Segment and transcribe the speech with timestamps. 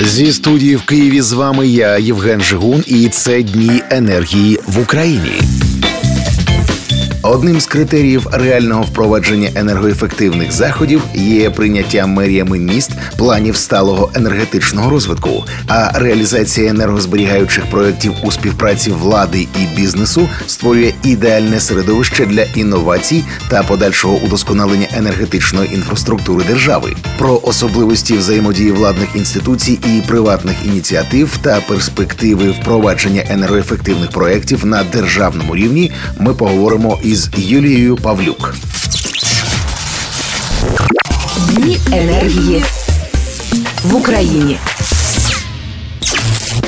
[0.00, 5.40] Зі студії в Києві з вами я, Євген Жигун, і це дні енергії в Україні.
[7.24, 15.44] Одним з критеріїв реального впровадження енергоефективних заходів є прийняття меріями міст планів сталого енергетичного розвитку.
[15.68, 23.62] А реалізація енергозберігаючих проєктів у співпраці влади і бізнесу створює ідеальне середовище для інновацій та
[23.62, 26.94] подальшого удосконалення енергетичної інфраструктури держави.
[27.18, 35.56] Про особливості взаємодії владних інституцій і приватних ініціатив та перспективи впровадження енергоефективних проєктів на державному
[35.56, 38.54] рівні ми поговоримо із із Юлією Павлюк.
[41.50, 42.64] Дні енергії
[43.84, 44.56] в Україні.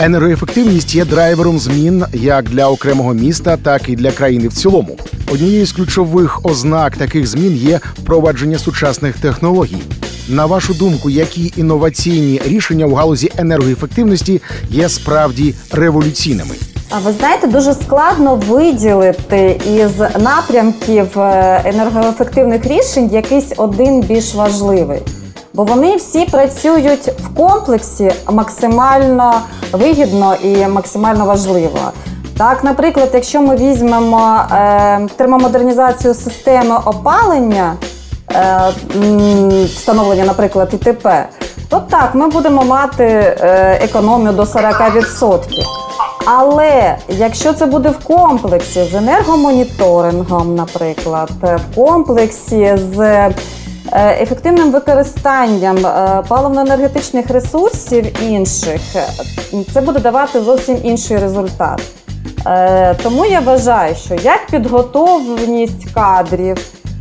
[0.00, 4.98] Енергоефективність є драйвером змін як для окремого міста, так і для країни в цілому.
[5.32, 9.82] Однією з ключових ознак таких змін є впровадження сучасних технологій.
[10.28, 16.54] На вашу думку, які інноваційні рішення у галузі енергоефективності є справді революційними?
[16.90, 25.02] А ви знаєте, дуже складно виділити із напрямків е, енергоефективних рішень якийсь один більш важливий.
[25.54, 29.34] Бо вони всі працюють в комплексі максимально
[29.72, 31.78] вигідно і максимально важливо.
[32.38, 37.74] Так, наприклад, якщо ми візьмемо е, термомодернізацію системи опалення,
[38.32, 38.60] е,
[39.64, 41.08] встановлення, наприклад, ІТП,
[41.68, 45.38] то так, ми будемо мати е, економію до 40%.
[46.28, 53.32] Але якщо це буде в комплексі з енергомоніторингом, наприклад, в комплексі з е,
[54.22, 58.80] ефективним використанням е, паливно-енергетичних ресурсів інших,
[59.72, 61.82] це буде давати зовсім інший результат.
[62.46, 66.56] Е, тому я вважаю, що як підготовленість кадрів,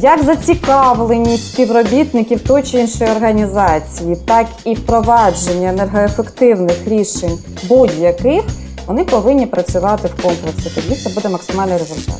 [0.00, 8.44] як зацікавленість співробітників той чи іншої організації, так і впровадження енергоефективних рішень будь-яких
[8.86, 10.70] вони повинні працювати в комплексі.
[10.74, 12.18] Тоді це буде максимальний результат.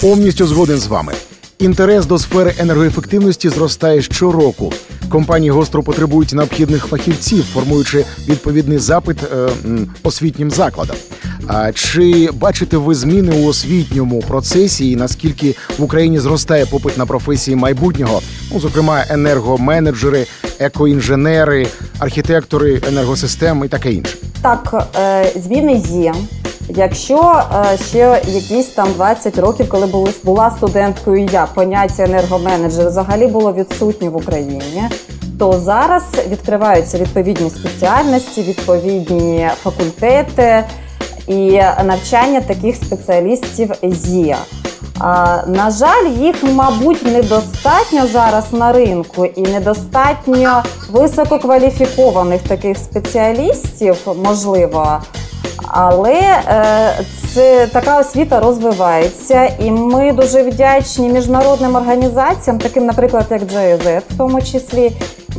[0.00, 1.12] Повністю згоден з вами.
[1.58, 4.72] Інтерес до сфери енергоефективності зростає щороку.
[5.08, 9.48] Компанії гостро потребують необхідних фахівців, формуючи відповідний запит е,
[10.02, 10.96] освітнім закладам.
[11.46, 17.06] А чи бачите ви зміни у освітньому процесі, і наскільки в Україні зростає попит на
[17.06, 18.20] професії майбутнього?
[18.52, 20.26] Ну, зокрема, енергоменеджери,
[20.58, 21.66] екоінженери,
[21.98, 24.16] архітектори енергосистем і таке інше?
[24.42, 26.14] Так, е, зміни є.
[26.68, 27.42] Якщо
[27.72, 34.08] е, ще якісь там 20 років, коли була студенткою, я поняття енергоменеджер взагалі було відсутнє
[34.08, 34.82] в Україні,
[35.38, 40.64] то зараз відкриваються відповідні спеціальності, відповідні факультети
[41.26, 43.70] і навчання таких спеціалістів
[44.04, 44.36] є.
[45.46, 54.98] На жаль, їх, мабуть, недостатньо зараз на ринку і недостатньо висококваліфікованих таких спеціалістів, можливо.
[55.66, 57.04] Але е,
[57.34, 64.18] це така освіта розвивається, і ми дуже вдячні міжнародним організаціям, таким, наприклад, як GIZ, в
[64.18, 64.92] тому числі,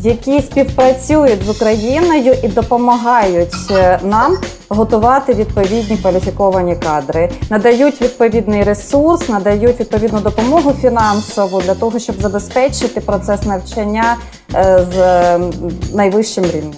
[0.03, 4.37] які співпрацюють з Україною і допомагають е, нам
[4.69, 13.01] готувати відповідні кваліфіковані кадри, надають відповідний ресурс, надають відповідну допомогу фінансову для того, щоб забезпечити
[13.01, 14.17] процес навчання
[14.55, 16.73] е, з найвищим рівнем.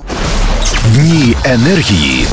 [0.95, 2.25] Дні енергії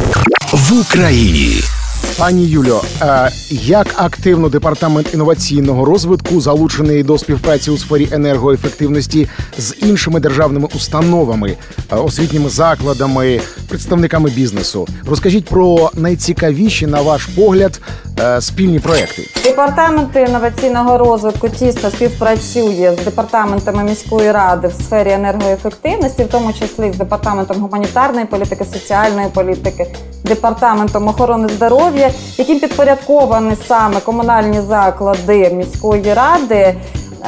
[0.52, 1.79] в Україні.
[2.20, 9.74] Пані Юльо, е, як активно департамент інноваційного розвитку залучений до співпраці у сфері енергоефективності з
[9.82, 11.56] іншими державними установами,
[11.92, 14.88] е, освітніми закладами, представниками бізнесу?
[15.06, 17.80] Розкажіть про найцікавіші, на ваш погляд,
[18.20, 19.22] е, спільні проекти.
[19.60, 26.92] Департамент інноваційного розвитку тісно співпрацює з департаментами міської ради в сфері енергоефективності, в тому числі
[26.92, 29.86] з департаментом гуманітарної політики, соціальної політики,
[30.24, 36.74] департаментом охорони здоров'я яким підпорядковані саме комунальні заклади міської ради.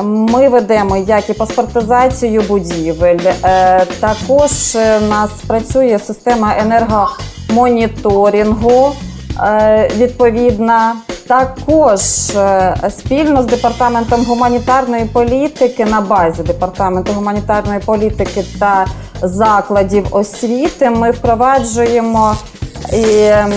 [0.02, 3.32] Ми ведемо як і паспортизацію будівель.
[3.44, 8.92] Е, також е, у нас працює система енергомоніторингу
[9.40, 10.94] е, відповідна.
[11.32, 12.00] Також
[12.90, 18.86] спільно з департаментом гуманітарної політики на базі департаменту гуманітарної політики та
[19.22, 22.36] закладів освіти ми впроваджуємо
[22.92, 23.52] ем,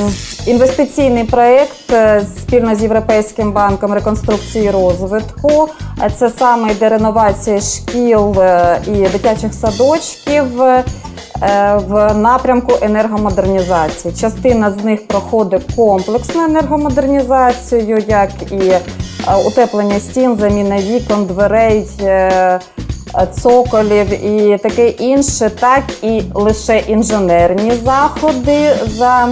[0.45, 5.69] Інвестиційний проєкт е, спільно з Європейським банком реконструкції і розвитку.
[6.04, 10.45] Е, це саме йде реновація шкіл е, і дитячих садочків
[11.88, 14.14] в напрямку енергомодернізації.
[14.14, 18.72] Частина з них проходить комплексну енергомодернізацію, як і
[19.48, 21.88] утеплення стін, заміна вікон, дверей.
[22.02, 22.60] е,
[23.42, 29.30] цоколів і таке інше, так і лише інженерні заходи за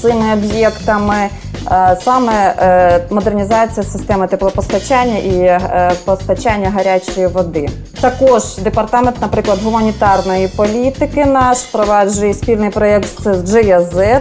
[0.00, 1.28] цими об'єктами.
[1.72, 7.68] Е, Саме е, модернізація системи теплопостачання і е, постачання гарячої води.
[8.00, 14.20] Також департамент, наприклад, гуманітарної політики наш впроваджує спільний проєкт з GIZ.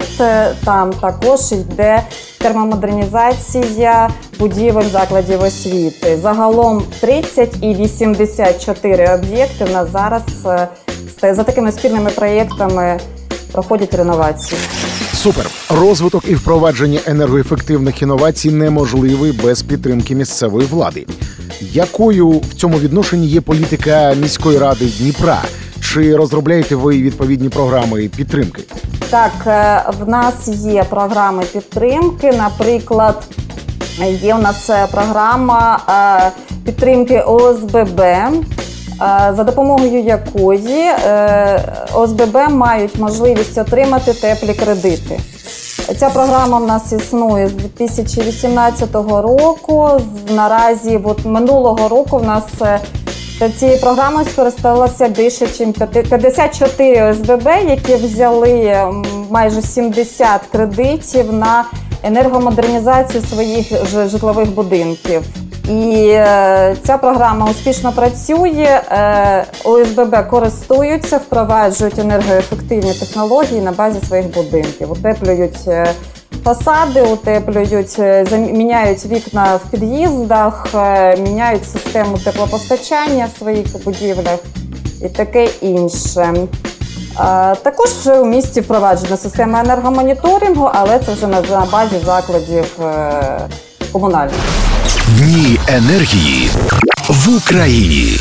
[0.66, 2.04] Там також йде
[2.38, 4.10] термомодернізація
[4.40, 6.18] будівель закладів освіти.
[6.22, 10.22] Загалом 30 і 84 об'єкти в нас зараз
[11.22, 13.00] за такими спільними проєктами
[13.52, 14.60] проходять реновацію.
[15.14, 21.06] Супер розвиток і впровадження енергоефективних інновацій неможливий без підтримки місцевої влади.
[21.62, 25.42] Якою в цьому відношенні є політика міської ради Дніпра?
[25.82, 28.64] Чи розробляєте ви відповідні програми підтримки?
[29.10, 32.32] Так, е, в нас є програми підтримки.
[32.32, 33.24] Наприклад,
[34.22, 36.32] є у нас е, програма е,
[36.66, 38.02] підтримки ОСББ,
[39.36, 41.64] за допомогою якої е,
[41.94, 45.20] ОСББ мають можливість отримати теплі кредити.
[45.98, 49.90] Ця програма в нас існує з 2018 року.
[50.36, 52.44] Наразі, от минулого року, в нас
[53.42, 55.76] е, цією програмою скористалося більше, ніж
[56.10, 58.78] 54 ОСББ, які взяли
[59.30, 61.66] майже 70 кредитів на
[62.04, 65.24] енергомодернізацію своїх житлових будинків.
[65.70, 68.82] І е, ця програма успішно працює.
[68.92, 75.88] Е, ОСББ користуються, впроваджують енергоефективні технології на базі своїх будинків, утеплюють е,
[76.44, 80.66] фасади, утеплюють, е, замі- міняють вікна в під'їздах,
[81.24, 84.40] міняють систему теплопостачання в своїх будівлях
[85.02, 86.34] і таке інше.
[87.64, 92.80] Також вже у місті впроваджена система енергомоніторингу, але це вже на, базі закладів
[93.92, 94.69] комунальних.
[95.18, 96.50] Дні енергії
[97.10, 98.18] в Україні.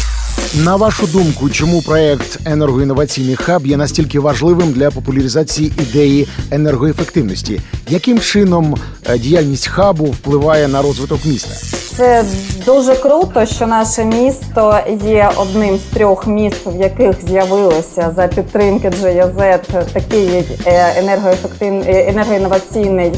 [0.65, 7.61] На вашу думку, чому проект енергоінноваційний хаб є настільки важливим для популяризації ідеї енергоефективності?
[7.89, 8.77] Яким чином
[9.07, 11.55] е, діяльність хабу впливає на розвиток міста?
[11.97, 12.25] Це
[12.67, 18.89] дуже круто, що наше місто є одним з трьох міст, в яких з'явилося за підтримки
[18.89, 19.59] GIZ
[19.93, 20.29] такий
[20.67, 23.13] е, енергоефективний е, енергоінноваційний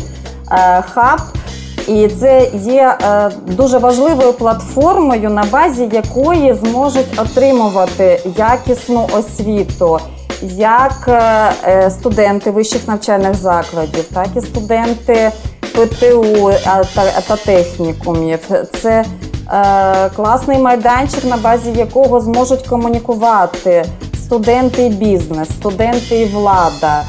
[0.53, 1.21] е, хаб.
[1.91, 9.99] І це є е, дуже важливою платформою, на базі якої зможуть отримувати якісну освіту
[10.43, 15.31] як е, е, студенти вищих навчальних закладів, так і студенти
[15.73, 16.53] ПТУ
[17.29, 18.39] та, технікумів.
[18.83, 19.05] Це
[20.17, 23.85] класний майданчик, на базі якого зможуть комунікувати
[24.15, 27.03] студенти і бізнес, студенти і влада.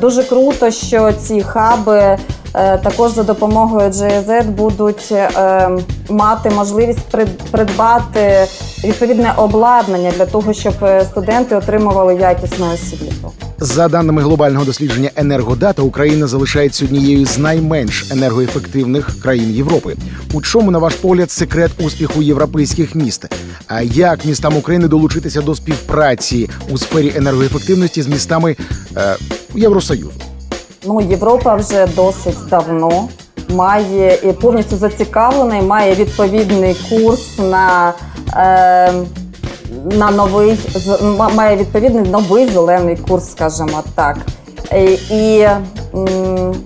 [0.00, 2.18] Дуже круто, що ці хаби
[2.52, 5.70] також за допомогою GIZ будуть е,
[6.08, 7.16] мати можливість
[7.50, 8.46] придбати
[8.84, 13.32] відповідне обладнання для того, щоб е, студенти отримували якісну освіту.
[13.58, 19.96] За даними глобального дослідження енергодата, Україна залишається однією з найменш енергоефективних країн Європи.
[20.32, 23.26] У чому, на ваш погляд, секрет успіху європейських міст?
[23.66, 28.56] А як містам України долучитися до співпраці у сфері енергоефективності з містами
[28.96, 29.16] е,
[29.54, 30.29] Євросоюзу?
[30.84, 33.08] Ну, Європа вже досить давно
[33.48, 37.94] має і повністю зацікавлена і має відповідний курс на,
[38.36, 38.92] е,
[39.84, 40.58] на новий
[41.34, 44.16] має відповідний новий зелений курс, скажімо так.
[45.10, 45.46] І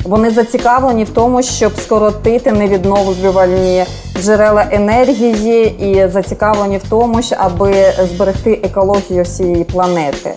[0.05, 3.85] вони зацікавлені в тому, щоб скоротити невідновлювальні
[4.21, 7.75] джерела енергії, і зацікавлені в тому, аби
[8.15, 10.35] зберегти екологію всієї планети.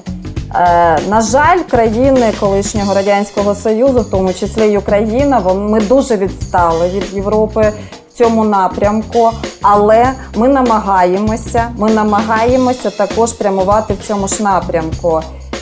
[0.56, 6.90] Е, на жаль, країни колишнього радянського союзу, в тому числі й Україна, ми дуже відстали
[6.90, 7.74] від Європи
[8.10, 15.22] в цьому напрямку, але ми намагаємося, ми намагаємося також прямувати в цьому ж напрямку.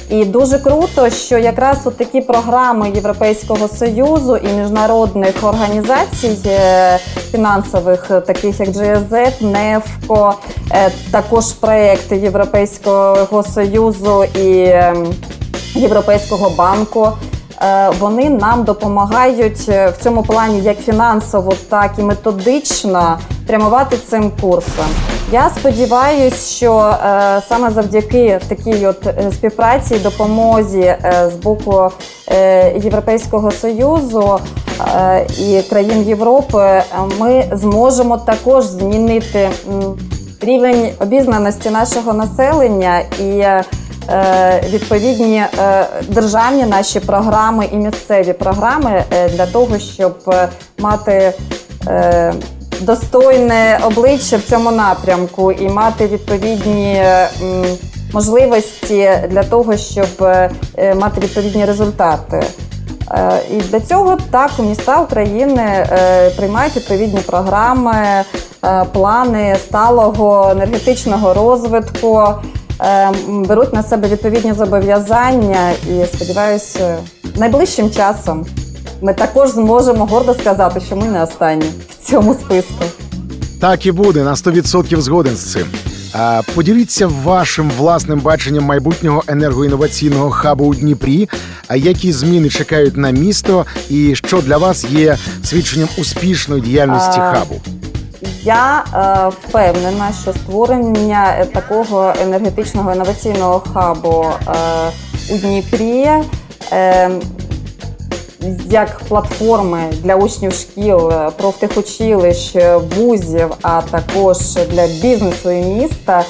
[0.09, 6.97] І дуже круто, що якраз от такі програми Європейського союзу і міжнародних організацій е,
[7.31, 10.33] фінансових, е, таких як GIZ, НЕФКО,
[10.71, 15.13] е, також проекти Європейського союзу і ем,
[15.75, 17.11] Європейського банку.
[17.61, 24.31] Е, Вони нам допомагають е, в цьому плані як фінансово, так і методично прямувати цим
[24.41, 24.85] курсом.
[25.31, 30.95] Я сподіваюся, що е, саме завдяки такій от співпраці і допомозі
[31.27, 31.91] з боку
[32.75, 34.39] Європейського союзу
[35.39, 36.81] і країн Європи
[37.19, 39.49] ми зможемо також змінити
[40.41, 43.45] рівень обізнаності нашого населення і
[44.69, 51.33] відповідні е, державні наші програми і місцеві програми е, для того, щоб е, мати
[51.87, 52.33] е,
[52.81, 57.03] достойне обличчя в цьому напрямку і мати відповідні
[58.13, 60.49] можливості для того, щоб е,
[60.95, 62.43] мати відповідні результати.
[63.11, 67.95] Е, І для цього так міста України е, приймають відповідні програми,
[68.65, 72.35] е, плани сталого енергетичного розвитку, е,
[73.27, 76.97] беруть на себе відповідні зобов'язання і сподіваюся,
[77.35, 78.45] найближчим часом
[79.01, 82.83] ми також зможемо гордо сказати, що ми не останні в цьому списку.
[83.61, 85.67] Так і буде на 100% згоден з цим.
[86.13, 91.29] А поділіться вашим власним баченням майбутнього енергоінноваційного хабу у Дніпрі.
[91.67, 97.33] А які зміни чекають на місто, і що для вас є свідченням успішної діяльності А,
[97.33, 97.61] хабу?
[98.45, 104.51] Я е, впевнена, що створення е, такого енергетичного інноваційного хабу е,
[105.33, 106.09] у Дніпрі.
[106.71, 107.09] Е,
[108.69, 114.37] як платформи для учнів шкіл, е, профтехучилищ, е, вузів, а також
[114.71, 116.23] для бізнесу і міста,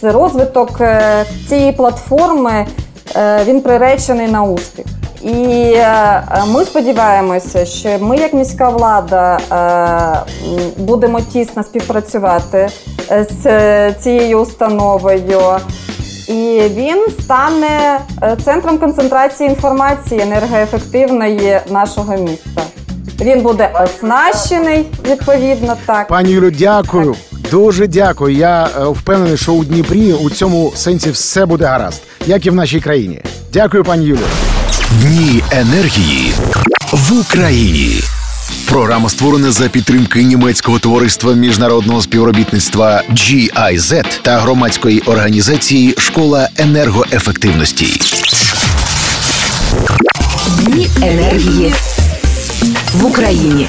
[0.00, 0.80] це розвиток
[1.48, 2.66] цієї платформи
[3.44, 4.86] він приречений на успіх.
[5.24, 10.32] І е, ми сподіваємося, що ми, як міська влада, е,
[10.76, 12.68] будемо тісно співпрацювати
[13.10, 15.40] е, з цією установою.
[16.28, 17.98] І він стане
[18.44, 22.62] центром концентрації інформації енергоефективної нашого міста.
[23.20, 26.08] Він буде оснащений відповідно так.
[26.08, 27.14] Пані Юлю, дякую.
[27.50, 28.36] Дуже дякую.
[28.36, 32.80] Я впевнений, що у Дніпрі у цьому сенсі все буде гаразд, як і в нашій
[32.80, 33.22] країні.
[33.52, 34.51] Дякую, пані Юлю.
[35.00, 36.34] Дні енергії
[36.92, 38.00] в Україні.
[38.68, 48.00] Програма створена за підтримки німецького товариства міжнародного співробітництва GIZ та громадської організації Школа енергоефективності.
[50.58, 51.74] Дні енергії
[52.94, 53.68] в Україні.